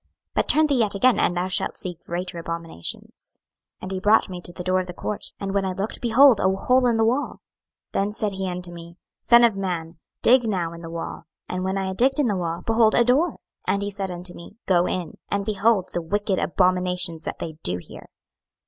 but 0.33 0.47
turn 0.47 0.65
thee 0.65 0.79
yet 0.79 0.95
again, 0.95 1.19
and 1.19 1.37
thou 1.37 1.47
shalt 1.47 1.77
see 1.77 1.95
greater 2.07 2.39
abominations. 2.39 3.37
26:008:007 3.83 3.83
And 3.83 3.91
he 3.91 3.99
brought 3.99 4.29
me 4.29 4.41
to 4.41 4.51
the 4.51 4.63
door 4.63 4.79
of 4.79 4.87
the 4.87 4.93
court; 4.95 5.25
and 5.39 5.53
when 5.53 5.63
I 5.63 5.73
looked, 5.73 6.01
behold 6.01 6.39
a 6.39 6.49
hole 6.49 6.87
in 6.87 6.97
the 6.97 7.05
wall. 7.05 7.41
26:008:008 7.93 7.93
Then 7.93 8.13
said 8.13 8.31
he 8.31 8.49
unto 8.49 8.71
me, 8.71 8.97
Son 9.21 9.43
of 9.43 9.55
man, 9.55 9.99
dig 10.23 10.45
now 10.49 10.73
in 10.73 10.81
the 10.81 10.89
wall: 10.89 11.25
and 11.47 11.63
when 11.63 11.77
I 11.77 11.85
had 11.85 11.97
digged 11.97 12.17
in 12.17 12.25
the 12.25 12.35
wall, 12.35 12.63
behold 12.65 12.95
a 12.95 13.03
door. 13.03 13.29
26:008:009 13.33 13.37
And 13.67 13.81
he 13.83 13.91
said 13.91 14.09
unto 14.09 14.33
me, 14.33 14.55
Go 14.65 14.87
in, 14.87 15.19
and 15.29 15.45
behold 15.45 15.89
the 15.93 16.01
wicked 16.01 16.39
abominations 16.39 17.25
that 17.25 17.37
they 17.37 17.59
do 17.61 17.77
here. 17.77 18.09